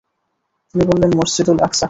তিনি 0.69 0.83
বললেন, 0.85 1.11
মসজিদুল 1.17 1.57
আকসা। 1.59 1.79